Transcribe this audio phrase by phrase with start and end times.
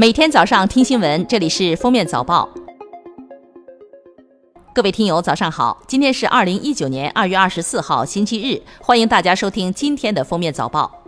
[0.00, 2.48] 每天早上听新闻，这里是封面早报。
[4.72, 5.82] 各位听友，早上好！
[5.88, 11.02] 今天是二零一九年二月二十四号，星期日，欢迎大家收听今天的封面早报。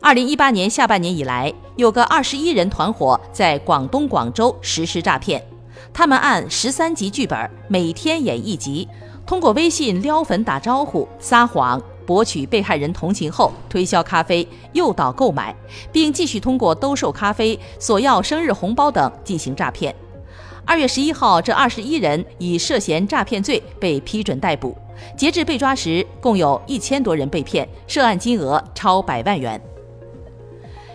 [0.00, 5.40] 二零一八年下半年以来，有个二十一人团伙在广东广州实施诈骗，
[5.92, 8.88] 他们按十三集剧本，每天演一集，
[9.24, 11.80] 通过微信撩粉打招呼、撒谎。
[12.06, 15.54] 博取被害人同情后，推销咖啡，诱导购买，
[15.92, 19.94] 并继续通过兜售咖啡、索要生日红包等进行诈骗。
[20.66, 24.76] 二月十一号，这二十一人以涉嫌诈骗罪被批准逮捕。
[25.16, 29.60] 截至被抓时，共有一千多人被骗，涉案金额超百万元。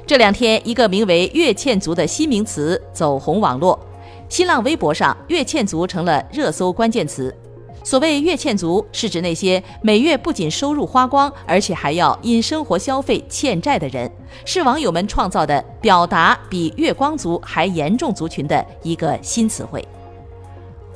[0.07, 3.79] 这两天，一个名为“月欠族”的新名词走红网络，
[4.27, 7.35] 新浪微博上“月欠族”成了热搜关键词。
[7.83, 14.11] 所谓“月欠族”，是指那些每月不仅收入花光，而且还要因生活消费欠债的人，
[14.45, 19.83] 是网友们创造的表达比“月光族”还严重族群的一个新词汇。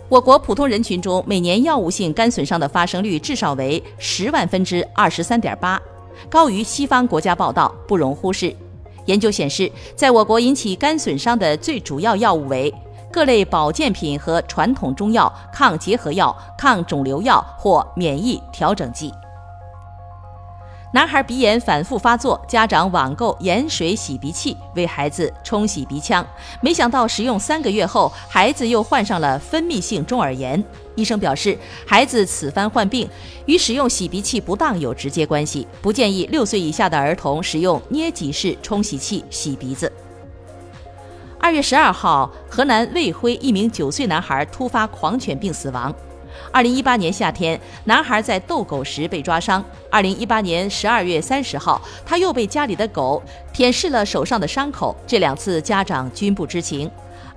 [0.10, 5.82] 我国普通人群中，每年药物性肝损伤的发生率至少为十万分之二十三点八，
[6.30, 8.56] 高于西方国家报道，不容忽视。
[9.06, 12.72] 研究显示，在我国引起肝损伤的最主要药物为。
[13.14, 19.14] 各类保健品和传统中药、抗结核药、抗肿瘤药或免疫调整剂。
[20.92, 26.26] 男孩鼻炎反复发作，家长网购盐水洗鼻器为孩子冲洗鼻腔，
[26.62, 30.64] 没想到使用三个月后，孩子又患上了分泌性中耳炎。
[30.96, 33.08] 医生表示，孩子此番患病
[33.46, 39.92] 与使用洗鼻器不当有直接关系，不建议六岁以下的儿童使用捏挤式冲洗器洗鼻子。
[41.44, 45.94] 二月十二号，河南卫辉一名九岁男孩突发狂犬病死亡。
[46.54, 49.62] 二零一八年夏天，男孩在逗狗时被抓伤。
[49.92, 54.96] 二零一八年十二月三十号，他又被家里的狗舔舐了手上的伤口。
[55.06, 56.90] 这两次家长均不知情。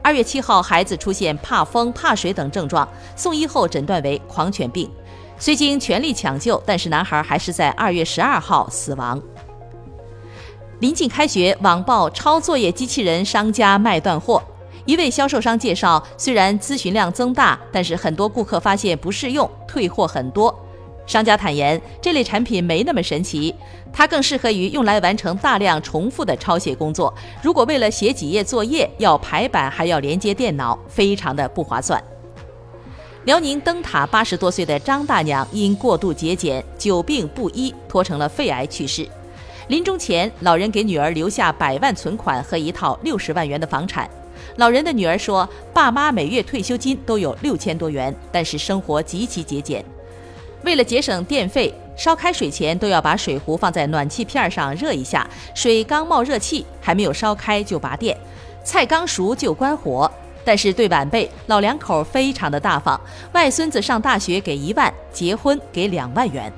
[0.03, 4.89] 二月七号，孩子出现怕风、怕水等症状，送医后诊断为狂犬病，
[5.37, 9.21] 虽经全力抢救，但是男孩还是在二月十二号死亡。
[10.81, 14.43] 临近开学，网曝抄作业机器人商家卖断货。
[14.85, 20.55] 一位销售商介绍，虽然咨询量增大，但是很多顾客发现不适用，退货很多。
[21.07, 23.55] 商家坦言，这类产品没那么神奇，
[23.91, 27.13] 它更适合于用来完成大量重复的抄写工作。
[27.43, 32.03] 如果为了写几页作业要排版还要连接电脑，非常的不划算。
[33.25, 39.09] 辽宁灯塔八十多岁的张大娘因过度节俭，久病不医，拖成了肺癌去世。
[39.69, 44.09] 临终前，老人给女儿留下百万存款和一套六十万元的房产。
[44.57, 49.85] 老人的女儿说：“爸妈每月退休金都有六千多元，但是生活极其节俭。
[50.63, 58.17] 为了节省电费，烧开水前都要把水壶放在暖气片上热一下，水刚冒热气，还没有烧开就拔电；
[58.65, 60.11] 菜刚熟就关火。
[60.45, 62.99] 但是对晚辈老两口非常的大方，
[63.33, 66.53] 外孙子上大学给一万，结婚给两万元。”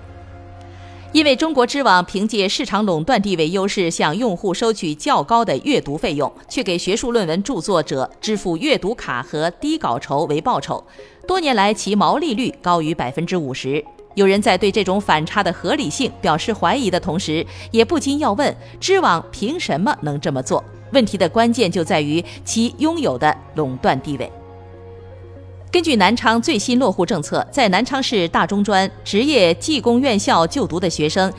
[1.13, 10.85] 因为中国知网凭借市场垄断地位优势，向用户收取较高的阅读费用，却给学术论文著作者支付阅读卡和低稿酬为报酬，
[11.27, 13.83] 多年来其毛利率高于百分之五十。
[14.15, 20.63] 有人在对这种反差的合理性表示怀疑的同时，也不禁要问：知网凭什么能这么做？
[20.93, 24.31] 问题的关键就在于其拥有的垄断地位。
[25.71, 31.31] 根据南昌最新落户政策，在南昌市大中专职业技工院校就读的学生，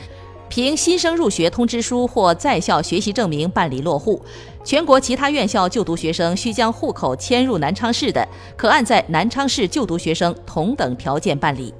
[0.48, 4.22] 凭新生入学通知书或在校学习证明办理落户；
[4.62, 8.26] 全国其他院校就读学生需将户口迁入南昌市的，
[8.56, 11.74] 可按在南昌市就读学生同等条件办理。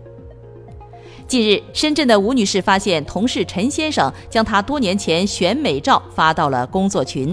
[1.29, 7.33] 近日，深圳的吴女士发现同事陈先生将她多年前选美照发到了工作群。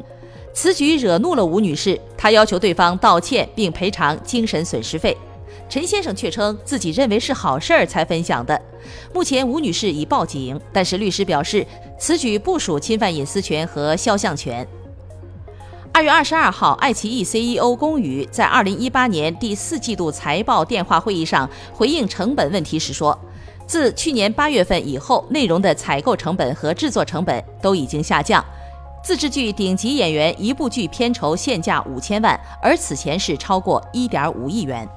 [0.60, 5.16] 此举惹怒了吴女士，她要求对方道歉并赔偿精神损失费。
[5.70, 8.60] 陈先生却称自己认为是好事儿才分享的。
[9.14, 11.64] 目前吴女士已报警，但是律师表示
[12.00, 14.68] 此举不属侵犯隐私权和肖像权。
[15.94, 23.16] 二月二十二号，爱奇艺 CEO 龚宇在二零一八年第四季度财报电话会议上回应成本问题时说，
[23.68, 28.44] 自去年八月份以后，内容的采购成本和制作成本都已经下降。
[29.04, 34.88] 自制剧顶级演员一部剧片酬现价五千万，而此前是超过一点五亿元。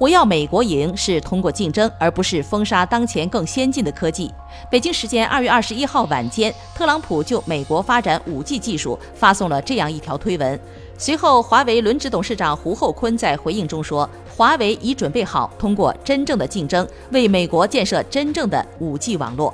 [0.00, 4.32] 我要美国赢是通过竞争，而不是封杀当前更先进的科技。
[4.70, 10.58] 北京时间二月二十一号晚间，特朗普就美国发展五 G 技术发送了这样一条推文。
[10.96, 19.52] 随后，华为轮值董事长胡厚昆在回应中说：“华为已准备好通过真正的竞争，为美国建设真正的五 G 网络。”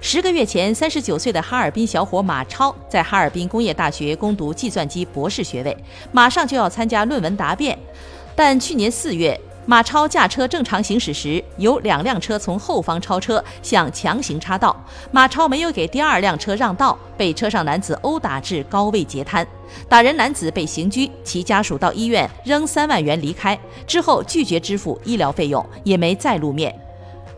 [0.00, 5.76] 十个月前，三十九岁的哈尔滨小伙马超在哈尔滨工业大学攻读计算机博士学位，
[6.12, 7.76] 马上就要参加论文答辩。
[8.36, 14.74] 但去年四月，马超驾车正常行驶时，有两辆车从后方超车，想强行插道，
[15.10, 19.46] 马超没有给第二辆车让道，被车上男子殴打至高位截瘫。
[19.88, 26.72] 打人男子被刑拘，其家属到医院扔三万元离开之后，拒绝支付医疗费用，也没再露面。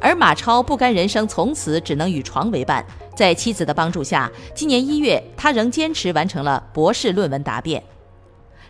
[0.00, 7.82] 而马超不甘人生从此只能与床为伴，在妻子的帮助下，今年一月，他仍坚持完成了博士论文答辩。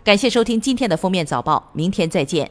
[0.03, 2.49] 感谢收听今天的封面早报，明天再见。